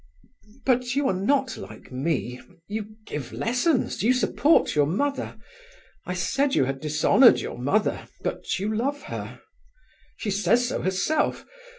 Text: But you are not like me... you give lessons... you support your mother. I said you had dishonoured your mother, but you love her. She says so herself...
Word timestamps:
But 0.65 0.95
you 0.95 1.07
are 1.09 1.13
not 1.13 1.57
like 1.57 1.91
me... 1.91 2.41
you 2.67 2.95
give 3.05 3.31
lessons... 3.31 4.01
you 4.01 4.13
support 4.13 4.73
your 4.73 4.87
mother. 4.87 5.37
I 6.07 6.15
said 6.15 6.55
you 6.55 6.65
had 6.65 6.79
dishonoured 6.79 7.39
your 7.39 7.59
mother, 7.59 8.07
but 8.23 8.57
you 8.57 8.73
love 8.75 9.03
her. 9.13 9.41
She 10.17 10.31
says 10.31 10.67
so 10.67 10.81
herself... 10.81 11.45